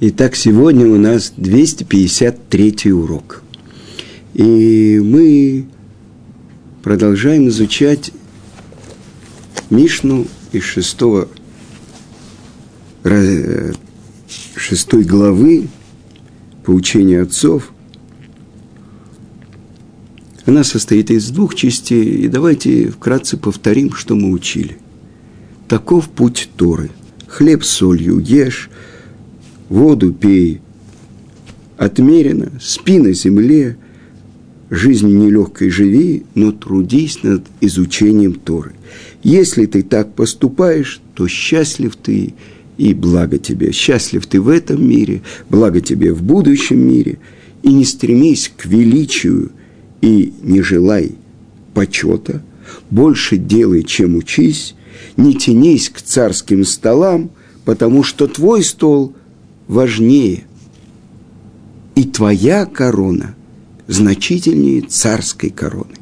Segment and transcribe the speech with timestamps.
[0.00, 3.44] Итак, сегодня у нас 253 урок.
[4.34, 5.66] И мы
[6.82, 8.10] продолжаем изучать
[9.70, 11.28] Мишну из шестого,
[14.56, 15.68] шестой главы
[16.64, 17.72] поучения отцов.
[20.44, 24.76] Она состоит из двух частей, и давайте вкратце повторим, что мы учили.
[25.68, 26.90] Таков путь Торы.
[27.28, 28.70] Хлеб солью ешь,
[29.68, 30.60] воду пей.
[31.76, 33.76] Отмерено, спи на земле,
[34.70, 38.72] жизнь нелегкой живи, но трудись над изучением Торы.
[39.22, 42.34] Если ты так поступаешь, то счастлив ты
[42.76, 43.72] и благо тебе.
[43.72, 47.18] Счастлив ты в этом мире, благо тебе в будущем мире.
[47.62, 49.50] И не стремись к величию
[50.00, 51.12] и не желай
[51.72, 52.42] почета,
[52.90, 54.74] больше делай, чем учись,
[55.16, 57.30] не тянись к царским столам,
[57.64, 59.14] потому что твой стол
[59.68, 60.44] важнее,
[61.94, 63.34] и твоя корона
[63.86, 65.94] значительнее царской короны.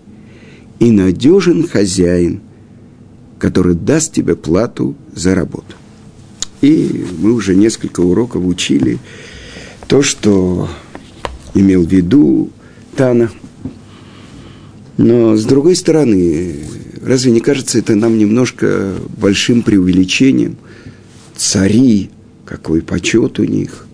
[0.78, 2.40] И надежен хозяин,
[3.38, 5.76] который даст тебе плату за работу.
[6.60, 8.98] И мы уже несколько уроков учили
[9.86, 10.68] то, что
[11.54, 12.50] имел в виду
[12.96, 13.30] Тана.
[14.96, 16.62] Но с другой стороны,
[17.02, 20.56] Разве не кажется это нам немножко большим преувеличением?
[21.36, 22.10] Цари,
[22.52, 23.86] какой почет у них.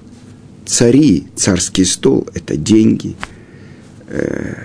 [0.66, 3.14] Цари, царский стол– это деньги.
[4.08, 4.64] Э,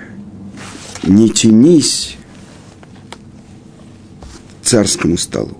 [1.04, 2.18] не тянись
[4.62, 5.58] к царскому столу.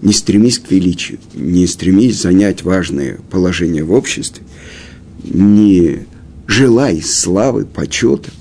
[0.00, 4.44] Не стремись к величию, не стремись занять важное положение в обществе,
[5.24, 6.06] не
[6.46, 8.30] желай славы, почета–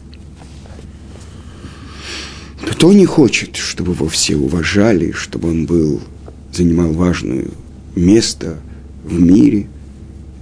[2.70, 6.02] кто не хочет, чтобы его все уважали, чтобы он был,
[6.52, 7.48] занимал важное
[7.96, 8.58] место
[9.04, 9.68] в мире,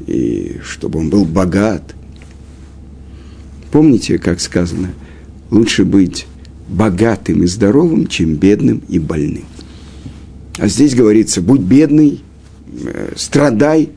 [0.08, 1.96] и чтобы он был богат?
[3.72, 4.90] Помните, как сказано,
[5.50, 6.28] лучше быть
[6.68, 9.46] богатым и здоровым, чем бедным и больным.
[10.58, 12.22] А здесь говорится, будь бедный,
[12.84, 13.90] э, страдай,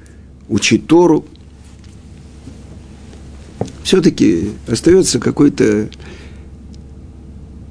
[0.49, 1.25] учи Тору.
[3.83, 5.89] Все-таки остается какой-то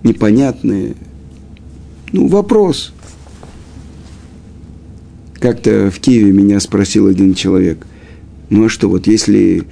[0.03, 0.96] непонятные.
[2.12, 2.92] Ну, вопрос.
[5.43, 7.85] Как-то в Киеве меня спросил один человек,
[8.49, 9.63] ну а что, вот если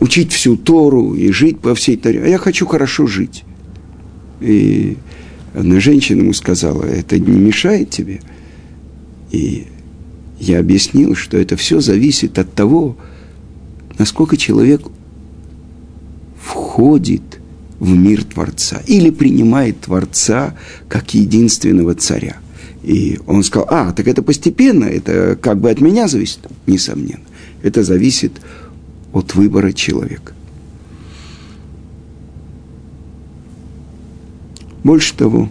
[0.00, 3.44] учить всю Тору и жить по всей Торе, а я хочу хорошо жить.
[4.40, 4.96] И
[5.52, 8.22] одна женщина ему сказала, это не мешает тебе?
[9.32, 9.66] И
[10.40, 12.96] я объяснил, что это все зависит от того,
[13.98, 14.80] насколько человек
[16.42, 17.38] входит
[17.78, 20.56] в мир Творца или принимает Творца
[20.88, 22.38] как единственного царя.
[22.82, 26.40] И он сказал, а, так это постепенно, это как бы от меня зависит?
[26.66, 27.24] Несомненно.
[27.62, 28.32] Это зависит
[29.12, 30.32] от выбора человека.
[34.82, 35.48] Больше того,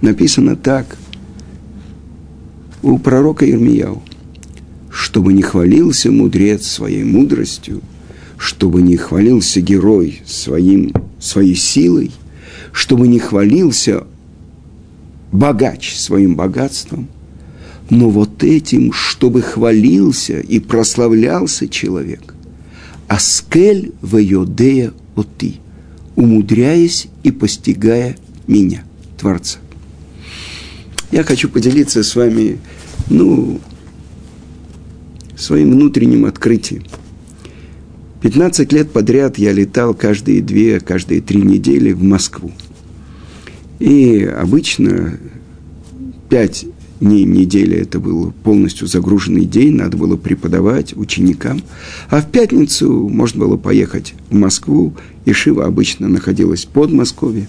[0.00, 0.96] написано так
[2.82, 4.02] у пророка Ирмияу,
[4.90, 7.80] чтобы не хвалился мудрец своей мудростью–
[8.40, 12.10] чтобы не хвалился герой своим, своей силой,
[12.72, 14.04] чтобы не хвалился
[15.32, 17.08] богач своим богатством,
[17.88, 22.34] но вот этим, чтобы хвалился и прославлялся человек.
[23.08, 25.56] Аскель в Йодея оти,
[26.14, 28.84] умудряясь и постигая меня,
[29.18, 29.58] Творца.
[31.10, 32.58] Я хочу поделиться с вами,
[33.08, 33.60] ну,
[35.36, 36.84] своим внутренним открытием–
[38.20, 42.52] 15 лет подряд я летал каждые две, каждые три недели в Москву.
[43.80, 45.18] И обычно
[46.28, 46.66] пять
[47.00, 51.62] дней недели это был полностью загруженный день, надо было преподавать ученикам.
[52.10, 57.48] А в пятницу можно было поехать в Москву, и Шива обычно находилась под Москвой.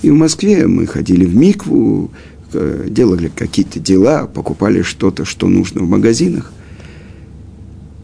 [0.00, 2.10] И в Москве мы ходили в Микву,
[2.54, 6.50] э, делали какие-то дела, покупали что-то, что нужно в магазинах.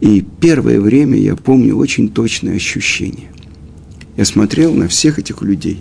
[0.01, 3.31] И первое время я помню очень точное ощущение.
[4.17, 5.79] Я смотрел на всех этих людей.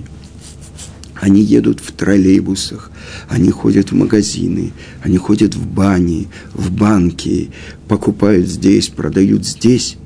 [1.21, 2.91] Они едут в троллейбусах,
[3.29, 4.73] они ходят в магазины,
[5.03, 7.51] они ходят в бани, в банки,
[7.89, 9.97] покупают здесь, продают здесь.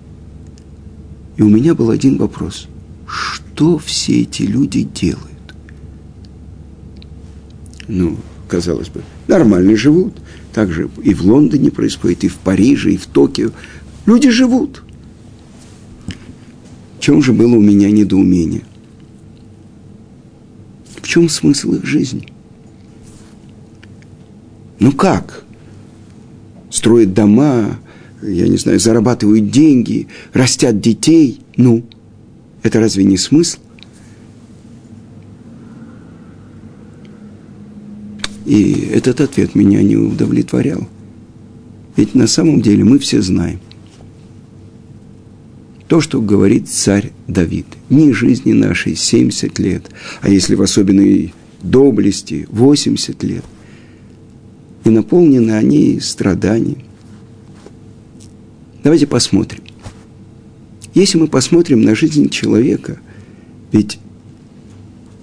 [1.37, 2.67] И у меня был один вопрос.
[3.07, 5.29] Что все эти люди делают?
[7.89, 8.17] Ну,
[8.49, 10.15] казалось бы, нормально живут.
[10.55, 13.51] Также и в Лондоне происходит, и в Париже, и в Токио.
[14.07, 14.83] Люди живут.
[16.99, 18.63] В чем же было у меня недоумение?
[21.13, 22.27] Чем смысл их жизни?
[24.79, 25.45] Ну как?
[26.71, 27.79] строят дома,
[28.23, 31.43] я не знаю, зарабатывают деньги, растят детей.
[31.59, 31.85] Ну,
[32.63, 33.59] это разве не смысл?
[38.47, 40.89] И этот ответ меня не удовлетворял.
[41.95, 43.61] Ведь на самом деле мы все знаем.
[45.93, 47.67] То, что говорит царь Давид.
[47.91, 49.91] Не жизни нашей 70 лет,
[50.23, 53.45] а если в особенной доблести 80 лет.
[54.85, 56.79] И наполнены они страданием.
[58.83, 59.65] Давайте посмотрим.
[60.95, 62.99] Если мы посмотрим на жизнь человека,
[63.71, 63.99] ведь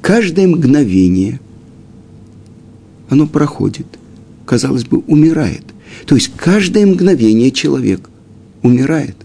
[0.04, 1.39] каждое мгновение
[3.10, 3.88] оно проходит,
[4.45, 5.63] казалось бы, умирает.
[6.06, 8.07] То есть каждое мгновение человек
[8.62, 9.16] умирает.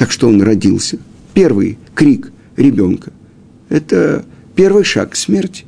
[0.00, 0.98] Так что он родился.
[1.34, 3.12] Первый крик ребенка–
[3.68, 4.24] это
[4.54, 5.66] первый шаг к смерти.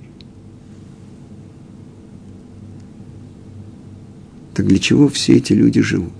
[4.55, 6.15] Так для чего все эти люди живут?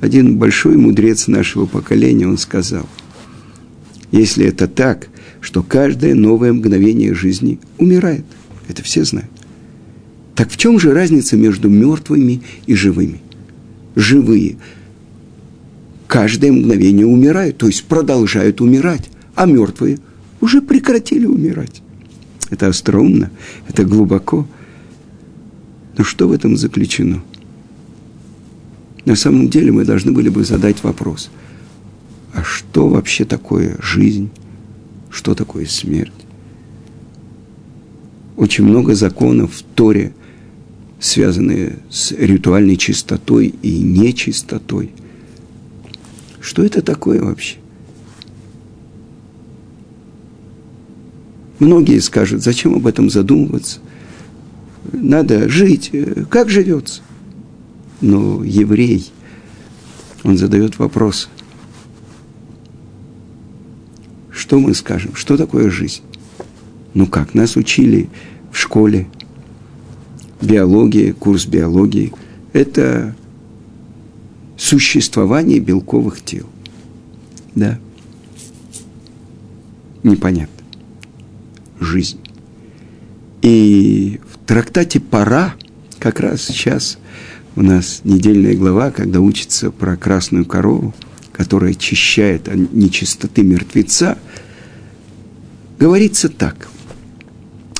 [0.00, 2.88] Один большой мудрец нашего поколения, он сказал,
[4.10, 5.08] если это так,
[5.42, 8.24] что каждое новое мгновение жизни умирает,
[8.66, 9.28] это все знают.
[10.34, 13.20] Так в чем же разница между мертвыми и живыми?
[13.94, 14.56] Живые
[16.12, 19.98] каждое мгновение умирают, то есть продолжают умирать, а мертвые
[20.40, 21.82] уже прекратили умирать.
[22.50, 23.30] Это остроумно,
[23.68, 24.46] это глубоко–
[25.96, 27.22] но что в этом заключено?
[29.04, 31.30] На самом деле мы должны были бы задать вопрос,
[32.32, 34.30] а что вообще такое жизнь?
[35.10, 36.12] Что такое смерть?
[38.36, 40.12] Очень много законов в Торе,
[40.98, 44.90] связанные с ритуальной чистотой и нечистотой.
[46.42, 47.56] Что это такое вообще?
[51.58, 53.80] Многие скажут, зачем об этом задумываться–
[54.90, 55.92] надо жить.
[56.28, 57.02] Как живется?
[58.00, 59.10] Но еврей,
[60.24, 61.28] он задает вопрос.
[64.30, 65.14] Что мы скажем?
[65.14, 66.02] Что такое жизнь?
[66.94, 68.08] Ну как, нас учили
[68.50, 69.06] в школе,
[70.40, 72.12] биология, курс биологии.
[72.52, 73.14] Это
[74.62, 76.46] существование белковых тел.
[77.54, 77.78] Да.
[80.04, 80.64] Непонятно.
[81.80, 82.20] Жизнь.
[83.42, 85.54] И трактате «Пора»
[85.98, 86.98] как раз сейчас
[87.56, 90.94] у нас недельная глава, когда учится про красную корову,
[91.32, 94.16] которая очищает от нечистоты мертвеца,
[95.78, 96.68] говорится так.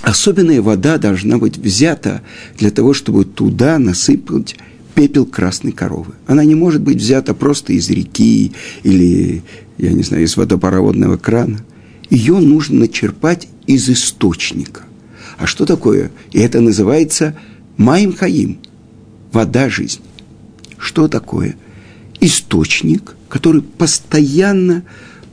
[0.03, 2.23] Особенная вода должна быть взята
[2.59, 4.57] для того, чтобы туда насыпать
[4.95, 6.15] пепел красной коровы.
[6.27, 8.53] Она не может быть взята просто из реки
[8.83, 9.43] или,
[9.79, 11.65] я не знаю, из водопроводного крана.
[12.11, 14.83] Ее нужно начерпать из источника.
[15.39, 16.11] А что такое?
[16.31, 17.37] И это называется
[17.77, 18.59] Маим Хаим,
[19.33, 20.05] вода жизни.
[20.79, 21.57] Что такое?
[22.21, 24.85] Источник, который постоянно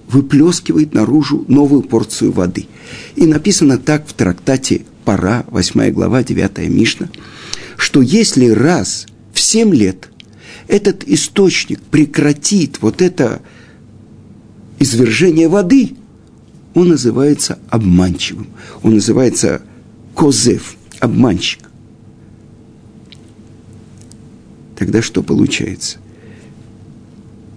[0.08, 2.68] выплескивает наружу новую порцию воды.
[3.16, 7.10] И написано так в трактате Пара, 8 глава, 9 Мишна,
[7.78, 9.08] что если раз
[9.40, 10.10] в 7 лет
[10.68, 13.42] этот источник прекратит вот это
[14.80, 15.96] извержение воды,
[16.74, 18.48] он называется обманчивым,
[18.84, 19.62] он называется
[20.14, 21.70] козев, обманщик.
[24.78, 26.00] Тогда что получается?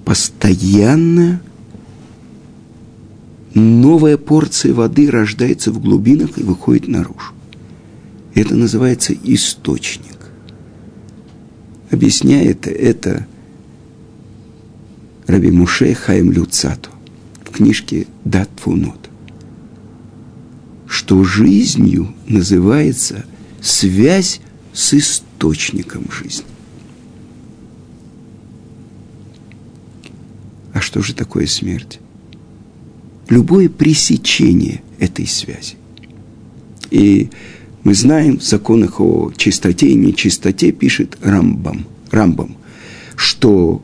[0.05, 1.43] Постоянно
[3.55, 7.33] новая порция воды рождается в глубинах и выходит наружу.
[8.35, 10.12] Это называется источник.
[11.93, 13.27] Объясняет это
[15.29, 16.91] Раби Муше Хаим Люцату
[17.45, 19.13] в книжке «Дат Фунот»
[20.93, 23.25] что жизнью называется
[23.63, 24.41] связь
[24.75, 26.45] с источником жизни.
[30.75, 31.99] А что же такое смерть?
[33.31, 35.77] Любое пресечение этой связи.
[36.91, 37.31] И
[37.85, 42.57] мы знаем в законах о чистоте и нечистоте пишет Рамбам, Рамбам
[43.17, 43.83] что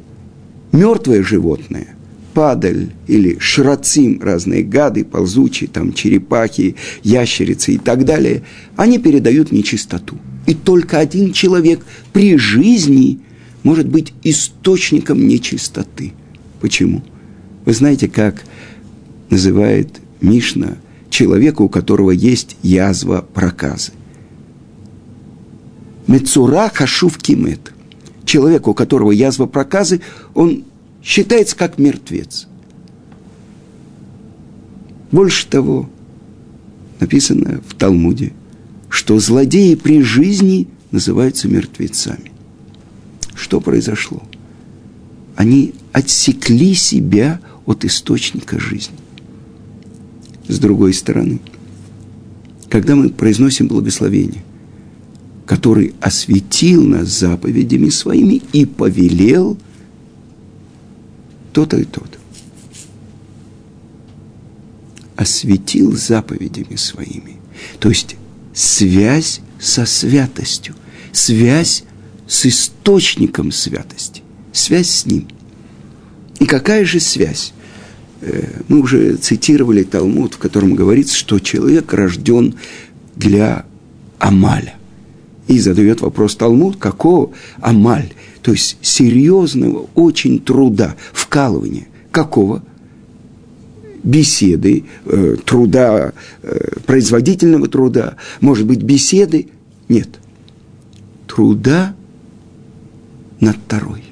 [0.73, 1.95] мертвое животное
[2.35, 8.43] падаль или шрацим, разные гады, ползучие, там черепахи, ящерицы и так далее,
[8.77, 10.19] они передают нечистоту.
[10.47, 13.21] И только один человек при жизни
[13.65, 16.13] может быть источником нечистоты.
[16.61, 17.03] Почему?
[17.65, 18.45] Вы знаете, как
[19.31, 19.89] называет
[20.21, 20.77] Мишна
[21.19, 23.91] человека, у которого есть язва проказы.
[26.07, 27.73] Мецура хашув кимет.
[28.25, 30.01] Человек, у которого язва проказы,
[30.35, 30.63] он
[31.03, 32.47] считается как мертвец.
[35.11, 35.91] Больше того,
[37.01, 38.33] написано в Талмуде,
[38.89, 42.31] что злодеи при жизни называются мертвецами.
[43.35, 44.23] Что произошло?
[45.35, 49.08] Они отсекли себя от источника жизни.
[50.49, 51.41] С другой стороны,
[52.71, 54.43] когда мы произносим благословение,
[55.47, 59.59] который осветил нас заповедями своими и повелел
[61.53, 62.19] то-то и то-то.
[65.17, 67.37] Осветил заповедями своими.
[67.81, 68.17] То есть
[68.55, 70.75] связь со святостью,
[71.13, 71.85] связь
[72.27, 75.29] с источником святости, связь с ним.
[76.41, 77.53] И какая же связь?
[78.21, 82.55] Э, мы уже цитировали Талмуд, в котором говорится, что человек рожден
[83.17, 83.65] для
[84.19, 84.75] Амаля.
[85.47, 91.87] И задает вопрос Талмуд, какого Амаль, то есть серьезного очень труда, вкалывания.
[92.11, 92.63] Какого?
[94.03, 99.49] Беседы, э, труда, э, производительного труда, может быть, беседы?
[99.89, 100.09] Нет.
[101.27, 101.95] Труда
[103.41, 104.05] над второй.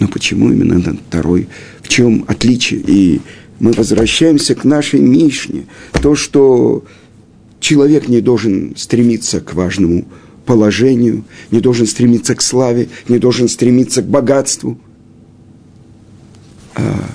[0.00, 1.48] Но почему именно над второй?
[1.88, 2.80] В чем отличие?
[2.80, 3.22] И
[3.60, 5.64] мы возвращаемся к нашей Мишне.
[6.02, 6.84] То, что
[7.60, 10.06] человек не должен стремиться к важному
[10.44, 14.78] положению, не должен стремиться к славе, не должен стремиться к богатству,
[16.74, 17.08] а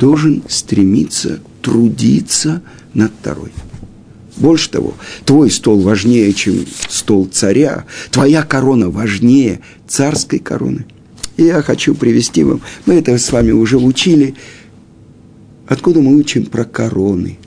[0.00, 2.62] должен стремиться трудиться
[2.94, 3.52] над второй.
[4.38, 4.94] Больше того,
[5.26, 10.86] твой стол важнее, чем стол царя, твоя корона важнее царской короны–
[11.40, 14.34] и я хочу привести вам, мы это с вами уже учили,
[15.66, 17.38] откуда мы учим про короны.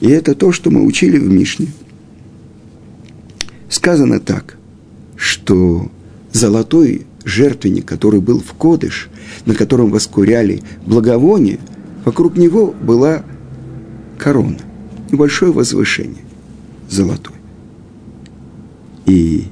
[0.00, 1.68] И это то, что мы учили в Мишне.
[3.68, 4.58] Сказано так,
[5.16, 5.90] что
[6.32, 9.08] золотой жертвенник, который был в Кодыш,
[9.46, 11.60] на котором воскуряли благовоние,
[12.04, 13.24] вокруг него была
[14.18, 14.58] корона,
[15.12, 16.24] небольшое возвышение,
[16.90, 17.36] золотой.
[19.06, 19.44] И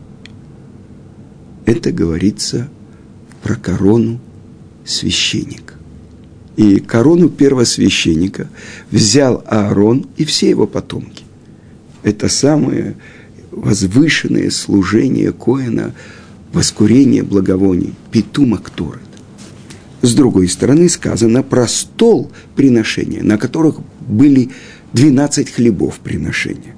[1.64, 2.68] это говорится
[3.42, 4.20] про корону
[4.84, 5.74] священника.
[6.56, 8.48] И корону первосвященника
[8.90, 11.24] взял Аарон и все его потомки.
[12.02, 12.96] Это самое
[13.50, 15.94] возвышенное служение Коина,
[16.52, 19.00] воскурение благовоний, Питума Кторет.
[20.02, 24.50] С другой стороны сказано про стол приношения, на которых были
[24.94, 26.74] 12 хлебов приношения.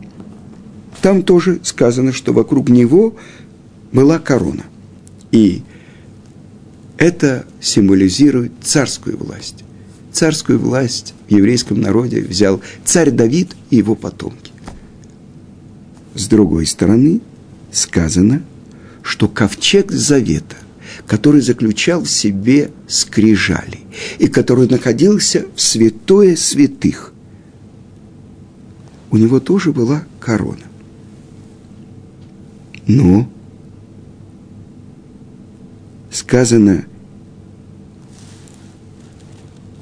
[1.00, 3.16] Там тоже сказано, что вокруг него
[3.92, 4.64] была корона.
[5.30, 5.62] И
[7.02, 9.64] это символизирует царскую власть.
[10.12, 14.52] Царскую власть в еврейском народе взял царь Давид и его потомки.
[16.14, 17.20] С другой стороны,
[17.72, 18.42] сказано,
[19.02, 20.54] что ковчег завета,
[21.08, 23.80] который заключал в себе скрижали
[24.20, 27.12] и который находился в святое святых,
[29.10, 30.66] у него тоже была корона.
[32.86, 33.28] Но
[36.12, 36.84] сказано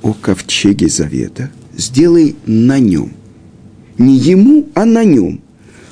[0.02, 3.12] о ковчеге завета, сделай на нем.
[3.99, 5.40] Не ему, а на нем.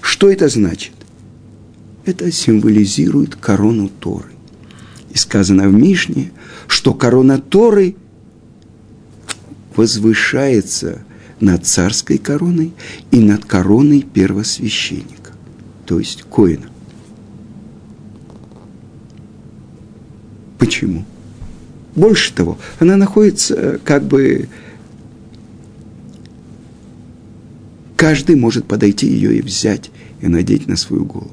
[0.01, 0.93] Что это значит?
[2.05, 4.31] Это символизирует корону Торы.
[5.11, 6.33] И сказано в Мишне,
[6.67, 7.97] что корона Торы
[9.77, 11.03] возвышается
[11.41, 12.73] над царской короной
[13.11, 15.33] и над короной первосвященника,
[15.87, 16.69] то есть Коина.
[20.59, 21.05] Почему?
[21.99, 24.49] Больше того, она находится э, как бы...
[27.97, 29.91] Каждый может подойти ее и взять,
[30.21, 31.33] и надеть на свою голову.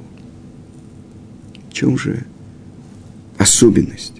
[1.70, 2.26] В чем же
[3.38, 4.14] особенность?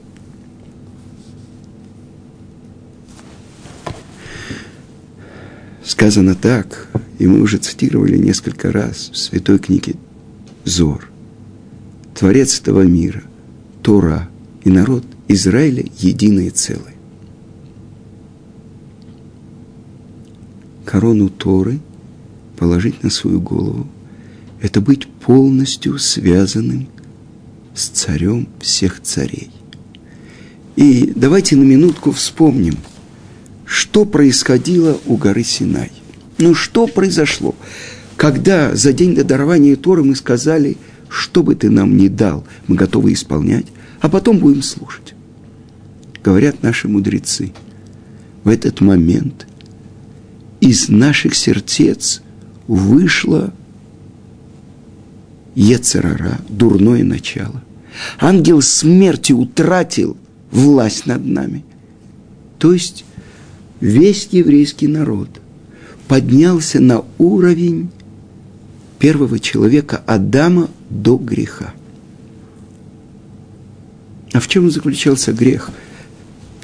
[5.84, 9.96] Сказано так, и мы уже цитировали несколько раз в святой книге
[10.64, 11.10] Зор.
[12.14, 13.24] Творец этого мира,
[13.82, 14.30] Тора
[14.64, 16.94] и народ Израиля единое целое.
[20.86, 21.80] Корону Торы
[22.58, 23.88] положить на свою голову–
[24.62, 26.88] это быть полностью связанным
[27.74, 29.50] с царем всех царей.
[30.76, 32.78] И давайте на минутку вспомним,
[33.66, 35.92] что происходило у горы Синай.
[36.38, 37.56] Ну, что произошло?
[38.16, 40.78] Когда за день до дарования Торы мы сказали,
[41.10, 43.66] что бы ты нам ни дал, мы готовы исполнять,
[44.02, 45.15] а потом будем слушать
[46.26, 47.54] говорят наши мудрецы,
[48.44, 49.46] в этот момент
[50.60, 52.24] из наших сердец
[52.68, 53.54] вышло
[55.54, 57.64] Ецерара, дурное начало.
[58.20, 60.18] Ангел смерти утратил
[60.50, 61.64] власть над нами.
[62.58, 63.06] То есть
[63.80, 65.30] весь еврейский народ
[66.08, 67.92] поднялся на уровень
[68.98, 71.72] первого человека Адама до греха.
[74.34, 75.70] А в чем заключался грех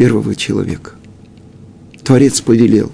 [0.01, 0.93] первого человека?
[2.03, 2.91] Творец повелел,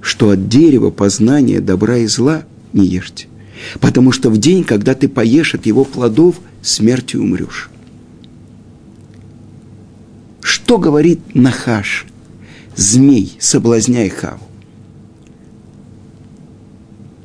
[0.00, 3.26] что от дерева познания добра и зла не ешьте,
[3.80, 7.68] потому что в день, когда ты поешь от его плодов, смертью умрешь.
[10.40, 12.06] Что говорит Нахаш,
[12.76, 14.46] змей, соблазняя Хаву?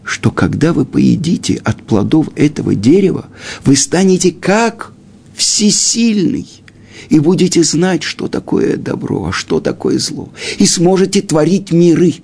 [0.04, 3.28] Что когда вы поедите от плодов этого дерева,
[3.66, 4.94] вы станете как
[5.36, 6.65] всесильный
[7.10, 12.16] и будете знать, что такое добро, а что такое зло, и сможете творить миры.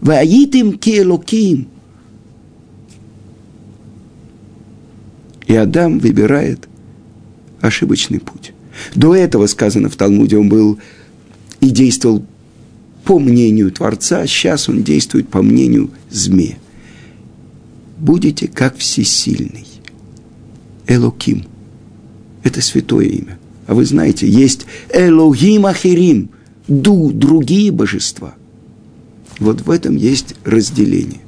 [0.00, 1.68] Ваитим келоким.
[5.46, 6.68] И Адам выбирает
[7.60, 8.52] ошибочный путь.
[8.94, 10.78] До этого сказано в Талмуде, он был
[11.60, 12.24] и действовал
[13.04, 16.56] по мнению Творца, сейчас он действует по мнению змея.
[17.98, 19.66] Будете как всесильный.
[20.86, 21.44] Элоким.
[22.42, 23.38] Это святое имя.
[23.66, 26.30] А вы знаете, есть Элогим Ахирим,
[26.68, 28.34] ду, другие божества.
[29.38, 31.20] Вот в этом есть разделение.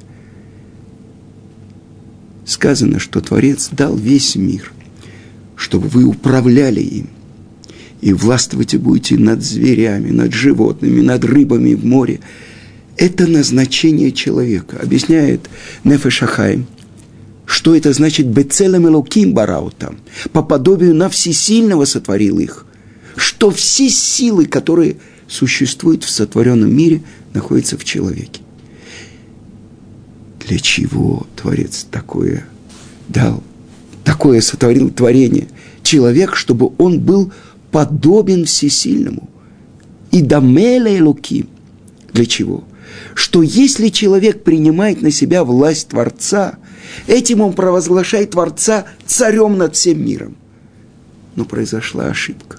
[2.45, 4.71] Сказано, что Творец дал весь мир,
[5.55, 7.09] чтобы вы управляли им
[8.01, 12.21] и властвовать будете над зверями, над животными, над рыбами в море.
[12.97, 14.79] Это назначение человека.
[14.81, 15.49] Объясняет
[15.83, 16.65] Нефешахайм,
[17.49, 19.97] что это значит «бецелем элоким бараутам»,
[20.33, 22.67] по подобию на всесильного сотворил их,
[23.15, 27.01] что все силы, которые существуют в сотворенном мире,
[27.33, 28.41] находятся в человеке.
[30.47, 32.45] Для чего Творец такое
[33.07, 33.43] дал?
[34.03, 35.47] Такое сотворил творение.
[35.81, 37.33] Человек, чтобы он был
[37.71, 39.27] подобен всесильному.
[40.11, 41.47] И дамеля и луки.
[42.13, 42.63] Для чего?
[43.15, 46.59] Что если человек принимает на себя власть Творца,
[47.07, 50.35] этим он провозглашает Творца царем над всем миром.
[51.35, 52.57] Но произошла ошибка.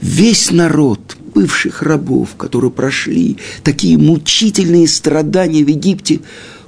[0.01, 6.21] весь народ бывших рабов, которые прошли такие мучительные страдания в Египте,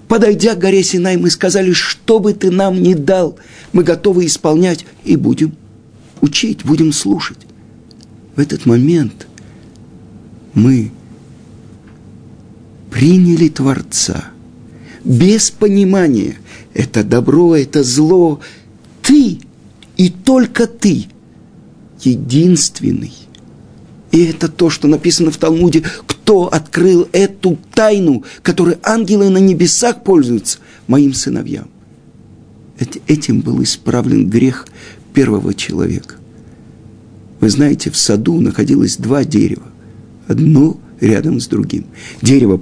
[0.08, 3.38] подойдя к горе Синай, мы сказали, что бы ты нам ни дал,
[3.72, 5.54] мы готовы исполнять и будем
[6.20, 7.38] учить, будем слушать.
[8.34, 9.26] В этот момент
[10.54, 10.90] мы
[12.90, 14.24] приняли Творца
[15.04, 16.36] без понимания.
[16.74, 18.40] Это добро, это зло.
[19.02, 19.38] Ты
[19.96, 21.06] и только ты
[22.00, 23.12] единственный.
[24.12, 30.02] И это то, что написано в Талмуде, кто открыл эту тайну, которой ангелы на небесах
[30.04, 31.68] пользуются, моим сыновьям.
[33.06, 34.66] Этим был исправлен грех
[35.14, 36.16] первого человека.
[37.40, 39.66] Вы знаете, в саду находилось два дерева,
[40.28, 41.86] одно рядом с другим.
[42.22, 42.60] Дерево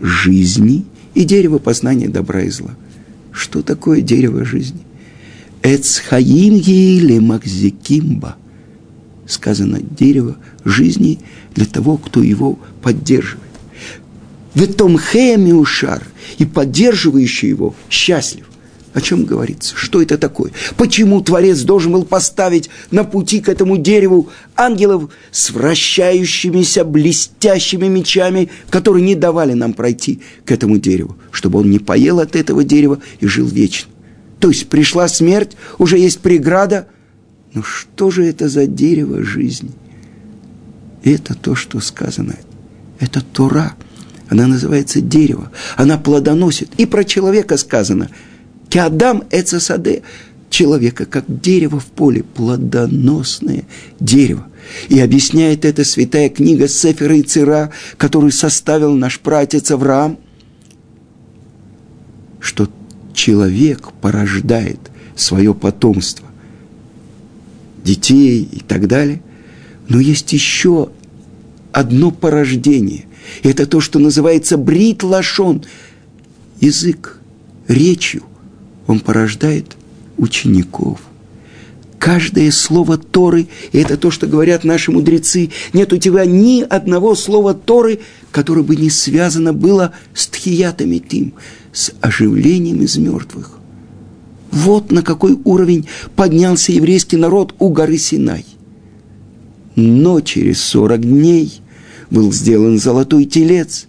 [0.00, 2.76] жизни и дерево познания добра и зла.
[3.32, 4.80] Что такое дерево жизни?
[5.66, 8.36] Эцхаим еле макзикимба.
[9.26, 11.18] Сказано дерево жизни
[11.56, 13.42] для того, кто его поддерживает.
[14.54, 16.04] В этом хемиушар
[16.38, 18.46] и поддерживающий его счастлив.
[18.94, 19.74] О чем говорится?
[19.76, 20.52] Что это такое?
[20.76, 28.50] Почему Творец должен был поставить на пути к этому дереву ангелов с вращающимися блестящими мечами,
[28.70, 33.00] которые не давали нам пройти к этому дереву, чтобы он не поел от этого дерева
[33.18, 33.90] и жил вечно?
[34.38, 36.88] То есть пришла смерть, уже есть преграда.
[37.54, 39.70] Ну что же это за дерево жизни?
[41.10, 42.34] это то, что сказано.
[42.98, 43.74] Это Тора.
[44.28, 45.52] Она называется дерево.
[45.76, 46.70] Она плодоносит.
[46.78, 48.10] И про человека сказано.
[48.68, 50.02] Киадам эцесаде.
[50.50, 52.24] Человека, как дерево в поле.
[52.24, 53.64] Плодоносное
[54.00, 54.46] дерево.
[54.88, 60.18] И объясняет это святая книга Сефера и Цира, которую составил наш пратец Авраам,
[62.40, 62.68] что
[63.16, 64.78] человек порождает
[65.16, 66.28] свое потомство,
[67.82, 69.22] детей и так далее.
[69.88, 70.90] Но есть еще
[71.72, 73.06] одно порождение.
[73.42, 75.64] Это то, что называется брит лашон.
[76.60, 77.18] Язык,
[77.66, 78.22] речью.
[78.86, 79.76] Он порождает
[80.16, 81.00] учеников.
[81.98, 87.14] Каждое слово Торы, и это то, что говорят наши мудрецы, нет у тебя ни одного
[87.14, 88.00] слова Торы,
[88.30, 91.32] которое бы не связано было с тхиятами тим,
[91.76, 93.50] с оживлением из мертвых.
[94.50, 95.86] Вот на какой уровень
[96.16, 98.46] поднялся еврейский народ у горы Синай.
[99.74, 101.60] Но через сорок дней
[102.10, 103.88] был сделан золотой телец,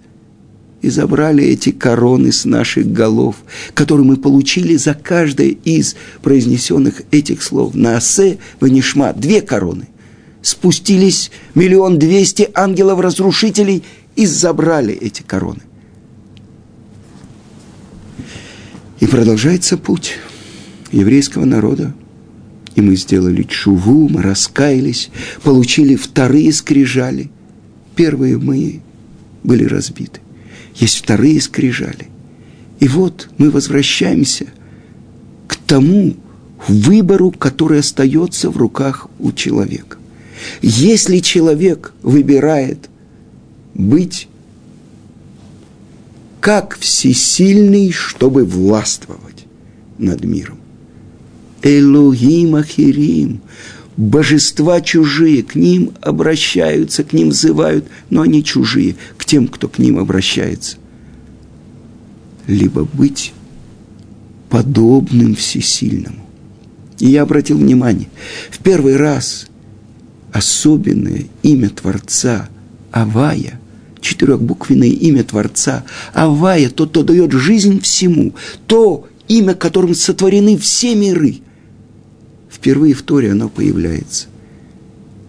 [0.82, 3.38] и забрали эти короны с наших голов,
[3.74, 7.74] которые мы получили за каждое из произнесенных этих слов.
[7.74, 9.88] На Асе, Ванишма, две короны.
[10.42, 13.84] Спустились миллион двести ангелов-разрушителей
[14.16, 15.62] и забрали эти короны.
[19.00, 20.16] И продолжается путь
[20.92, 21.94] еврейского народа.
[22.76, 25.10] И мы сделали чуву, мы раскаялись,
[25.44, 27.30] получили вторые скрижали.
[27.96, 28.82] Первые мы
[29.44, 30.22] были разбиты.
[30.76, 32.08] Есть вторые скрижали.
[32.80, 34.48] И вот мы возвращаемся
[35.48, 36.16] к тому
[36.68, 39.98] выбору, который остается в руках у человека.
[40.62, 42.90] Если человек выбирает
[43.74, 44.28] быть
[46.48, 49.44] как всесильный, чтобы властвовать
[49.98, 50.60] над миром.
[51.62, 53.42] Элогим Ахирим,
[53.98, 59.78] божества чужие, к ним обращаются, к ним взывают, но они чужие, к тем, кто к
[59.78, 60.78] ним обращается.
[62.48, 63.34] Либо быть
[64.50, 66.26] подобным всесильному.
[67.00, 68.08] И я обратил внимание,
[68.52, 69.48] в первый раз
[70.32, 72.48] особенное имя Творца
[72.94, 73.60] Авая–
[74.02, 75.84] четырехбуквенное имя Творца.
[76.14, 78.34] Авая, тот, кто дает жизнь всему,
[78.66, 81.40] то имя, которым сотворены все миры.
[82.50, 84.28] Впервые в Торе оно появляется,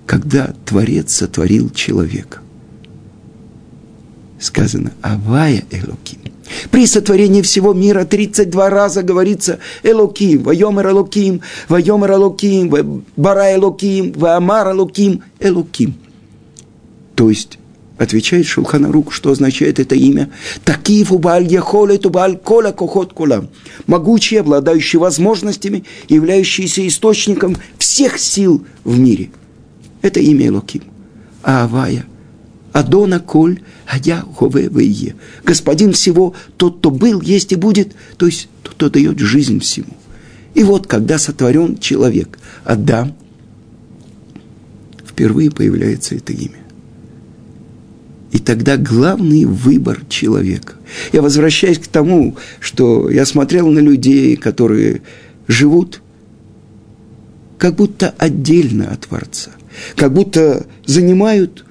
[0.07, 2.40] когда Творец сотворил человека.
[4.40, 6.18] Сказано «Авая Элоким».
[6.70, 14.70] При сотворении всего мира 32 раза говорится Элоким, Вайомер Элоким, Вайомер Элоким, Бара Элоким, Ваамар
[14.70, 15.94] Элоким, Элоким.
[17.14, 17.58] То есть
[17.98, 20.30] Отвечает Шулханарук, что означает это имя.
[20.64, 23.50] Такив убаль яхолет убаль кола кохот кола.
[23.87, 29.30] Могучий, обладающий возможностями, являющийся источником всех сил в мире.
[30.00, 30.82] Это имя Локим.
[31.42, 32.06] А Авая.
[32.72, 34.24] Адона коль, а я.
[35.42, 39.96] Господин всего, тот, кто был, есть и будет, то есть тот, кто дает жизнь всему.
[40.54, 43.16] И вот, когда сотворен человек, Адам,
[45.04, 46.67] впервые появляется это имя.
[48.30, 50.74] И тогда главный выбор человека.
[51.12, 55.02] Я возвращаюсь к тому, что я смотрел на людей, которые
[55.46, 56.02] живут
[57.56, 59.50] как будто отдельно от Творца,
[59.96, 61.64] как будто занимают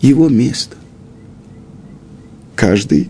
[0.00, 0.76] его место.
[2.54, 3.08] Каждый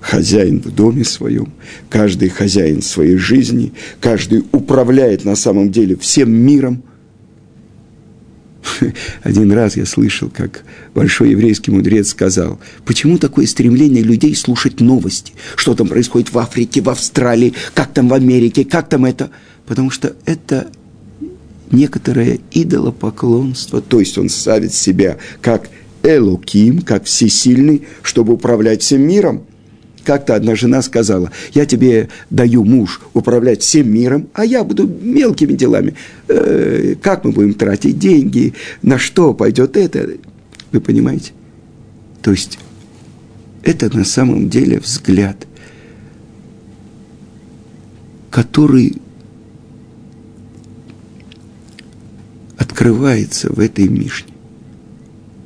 [0.00, 1.52] хозяин в доме своем,
[1.90, 6.82] каждый хозяин своей жизни, каждый управляет на самом деле всем миром–
[9.22, 15.32] Один раз я слышал, как большой еврейский мудрец сказал, почему такое стремление людей слушать новости,
[15.56, 19.30] что там происходит в Африке, в Австралии, как там в Америке, как там это.
[19.66, 20.70] Потому что это
[21.70, 25.68] некоторое идолопоклонство, то есть он ставит себя как
[26.02, 29.46] Элоким, как всесильный, чтобы управлять всем миром–
[30.04, 35.54] как-то одна жена сказала, я тебе даю муж управлять всем миром, а я буду мелкими
[35.54, 35.94] делами.
[36.28, 40.10] Э, как мы будем тратить деньги, на что пойдет это?
[40.72, 41.32] Вы понимаете?
[42.22, 42.58] То есть
[43.62, 45.46] это на самом деле взгляд,
[48.30, 49.00] который
[52.56, 54.34] открывается в этой Мишне.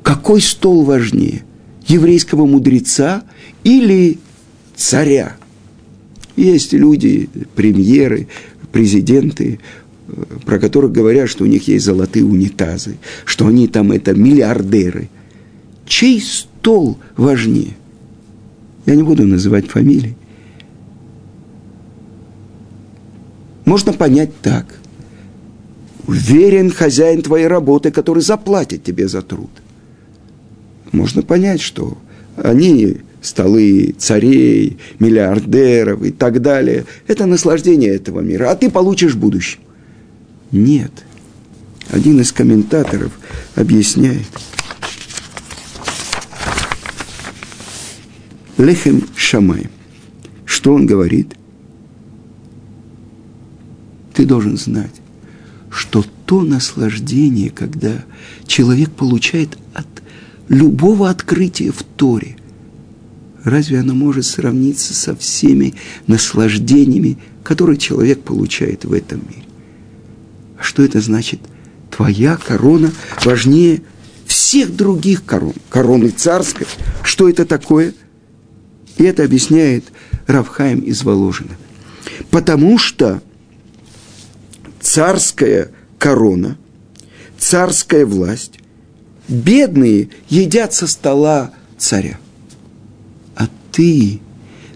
[0.03, 1.43] Какой стол важнее?
[1.87, 3.23] Еврейского мудреца
[3.63, 4.19] или
[4.79, 5.35] царя.
[6.35, 8.27] Есть люди, премьеры,
[8.71, 9.59] президенты,
[10.07, 15.09] э, про которых говорят, что у них есть золотые унитазы, что они там это миллиардеры.
[15.85, 17.75] Чей стол важнее?
[18.85, 20.15] Я не буду называть фамилии.
[23.65, 24.79] Можно понять так.
[26.07, 29.51] Уверен хозяин твоей работы, который заплатит тебе за труд.
[30.91, 31.97] Можно понять, что
[32.37, 36.85] они столы царей, миллиардеров и так далее.
[37.07, 39.61] Это наслаждение этого мира, а ты получишь будущее.
[40.51, 40.91] Нет.
[41.89, 43.11] Один из комментаторов
[43.55, 44.27] объясняет.
[48.57, 49.69] Лехем Шамай.
[50.45, 51.35] Что он говорит?
[54.13, 54.91] Ты должен знать,
[55.69, 58.03] что то наслаждение, когда
[58.45, 59.87] человек получает от
[60.49, 62.35] любого открытия в Торе,
[63.43, 65.75] разве оно может сравниться со всеми
[66.07, 69.43] наслаждениями, которые человек получает в этом мире?
[70.57, 71.39] А что это значит?
[71.89, 72.91] Твоя корона
[73.23, 73.81] важнее
[74.25, 75.53] всех других корон.
[75.69, 76.67] Короны царской.
[77.03, 77.93] Что это такое?
[78.97, 79.85] И это объясняет
[80.27, 81.55] Равхаем из Воложина.
[82.29, 83.21] Потому что
[84.79, 86.57] царская корона,
[87.37, 88.59] царская власть,
[89.27, 92.19] бедные едят со стола царя.
[93.79, 94.19] Ты,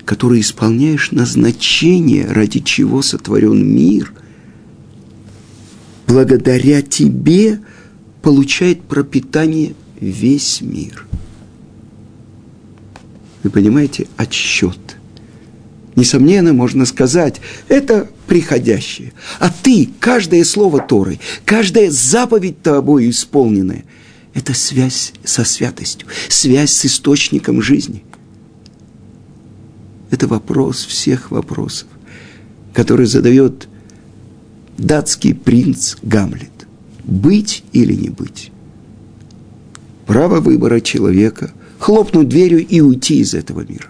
[0.05, 4.13] который исполняешь назначение, ради чего сотворен мир,
[6.07, 7.59] благодаря тебе
[8.21, 11.05] получает пропитание весь мир.
[13.43, 14.79] Вы понимаете, отсчет.
[15.97, 19.11] Несомненно, можно сказать, это приходящее.
[19.39, 23.83] А ты, каждое слово Торы, каждая заповедь тобой исполненная,
[24.33, 28.05] это связь со святостью, связь с источником жизни.
[30.13, 31.87] Это вопрос всех вопросов,
[32.71, 33.67] который задает
[34.77, 36.67] датский принц Гамлет.
[37.03, 38.51] Быть или не быть?
[40.05, 43.87] Право выбора человека– хлопнуть дверью и уйти из этого мира.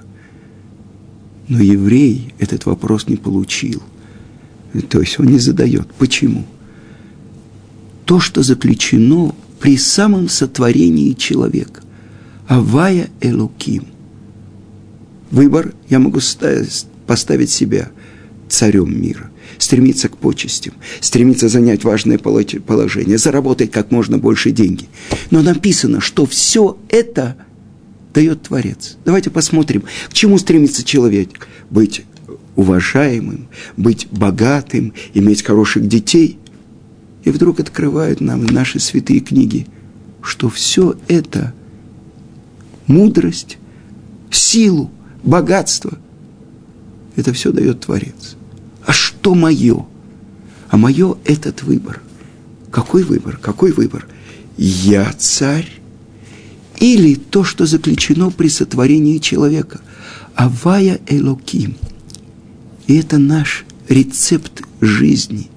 [1.50, 3.84] Но еврей этот вопрос не получил.
[4.88, 5.94] То есть он не задает.
[5.96, 6.46] Почему?
[8.06, 11.82] То, что заключено при самом сотворении человека.
[12.48, 13.93] Авая Элуким.
[15.34, 16.20] Выбор я могу
[17.08, 17.90] поставить себя
[18.50, 24.86] царем мира стремиться к почестям, стремиться занять важное положение, заработать как можно больше деньги.
[25.32, 27.36] Но написано, что все это
[28.14, 28.98] дает Творец.
[29.06, 31.48] Давайте посмотрим, к чему стремится человек.
[31.72, 32.04] Быть
[32.56, 36.38] уважаемым, быть богатым, иметь хороших детей.
[37.24, 39.66] И вдруг открывают нам наши святые книги,
[40.22, 41.56] что все это
[42.86, 43.58] мудрость,
[44.30, 44.92] силу,
[45.24, 45.98] богатство,
[47.16, 48.36] это все дает Творец.
[48.86, 49.86] А что мое?
[50.70, 52.02] А мое этот выбор.
[52.72, 53.38] Какой выбор?
[53.42, 54.08] Какой выбор?
[54.58, 55.70] Я царь
[56.80, 59.82] или то, что заключено при сотворении человека.
[60.36, 61.76] Авая Элоким.
[62.88, 65.50] И это наш рецепт жизни,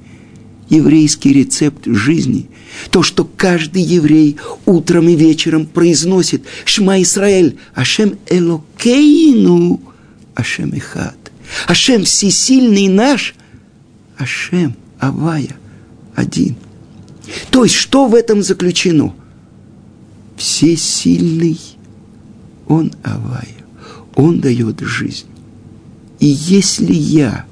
[0.69, 2.49] еврейский рецепт жизни.
[2.91, 9.81] То, что каждый еврей утром и вечером произносит «Шма Исраэль, Ашем Элокейну,
[10.35, 11.17] Ашем Эхад».
[11.67, 13.35] Ашем всесильный наш,
[14.19, 15.57] Ашем, Авая,
[16.15, 16.57] один.
[17.51, 19.15] То есть, что в этом заключено?
[20.37, 21.59] Всесильный,
[22.69, 23.57] Он Авая,
[24.15, 25.27] Он дает жизнь.
[26.19, 27.47] И если я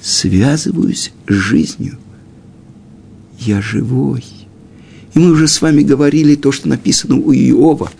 [0.00, 1.98] связываюсь с жизнью,
[3.46, 4.24] я живой.
[5.14, 7.90] И мы уже с вами говорили то, что написано у Иова.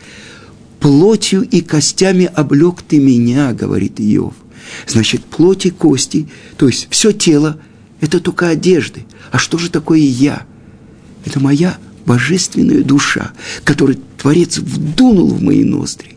[0.80, 4.34] «Плотью и костями облег ты меня», говорит Иов.
[4.86, 7.58] Значит, плоть и кости, то есть все тело,
[8.00, 9.04] это только одежды.
[9.30, 10.44] А что же такое я?
[11.24, 13.32] Это моя божественная душа,
[13.64, 16.11] которую Творец вдунул в мои ноздри.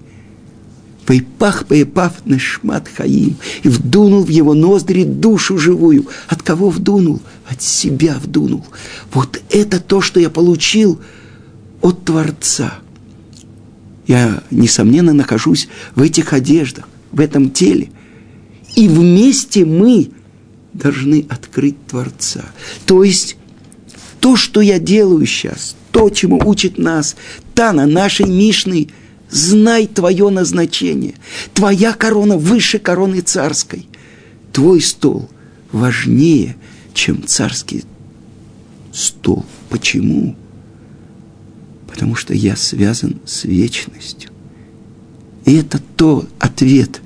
[1.06, 3.36] Пейпах, пейпав, нешмат хаим.
[3.64, 6.08] И вдунул в его ноздри душу живую.
[6.28, 7.22] От кого вдунул?
[7.48, 8.66] От себя вдунул.
[9.14, 11.00] Вот это то, что я получил
[11.82, 12.80] от Творца.
[14.08, 17.92] Я, несомненно, нахожусь в этих одеждах, в этом теле.
[18.76, 20.10] И вместе мы
[20.74, 22.46] должны открыть Творца.
[22.86, 23.38] То есть
[24.20, 27.16] то, что я делаю сейчас, то, чему учит нас
[27.54, 28.90] Тана, нашей Мишной,
[29.36, 31.16] знай твое назначение.
[31.54, 33.88] Твоя корона выше короны царской.
[34.54, 35.30] Твой стол
[35.72, 36.56] важнее,
[36.94, 37.84] чем царский
[38.94, 39.46] стол.
[39.70, 40.36] Почему?
[41.88, 44.32] Потому что я связан с вечностью.
[45.44, 47.02] И это то ответ,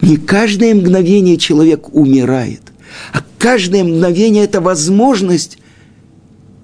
[0.00, 2.62] не каждое мгновение человек умирает,
[3.12, 5.58] а каждое мгновение– это возможность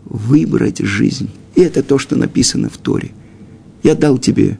[0.04, 1.30] выбрать жизнь.
[1.57, 3.11] И это то, что написано в Торе.
[3.83, 4.59] Я дал тебе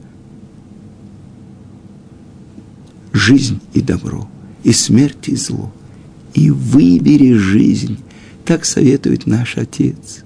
[3.15, 4.29] жизнь и добро,
[4.65, 5.73] и смерть и зло.
[6.35, 7.99] И выбери жизнь,
[8.45, 10.23] Так советует наш Отец.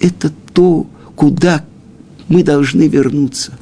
[0.00, 1.64] Это то, куда
[2.26, 3.52] мы должны вернуться,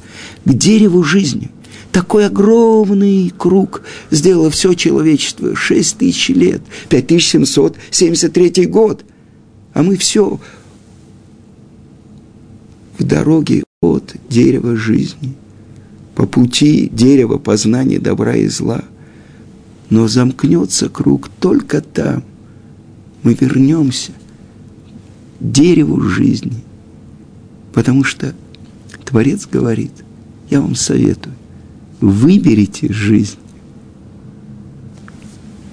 [0.45, 1.51] к дереву жизни.
[1.91, 5.55] Такой огромный круг сделало все человечество.
[5.55, 9.03] Шесть тысяч лет, 5773 год.
[9.73, 10.39] А мы все
[12.97, 15.35] в дороге от дерева жизни,
[16.17, 18.83] по пути дерева познания добра и зла.
[19.91, 22.23] Но замкнется круг только там.
[23.21, 24.13] Мы вернемся
[25.39, 26.63] к дереву жизни.
[27.71, 28.33] Потому что
[29.05, 29.91] Творец говорит,
[30.49, 31.35] я вам советую,
[32.01, 33.37] выберите жизнь,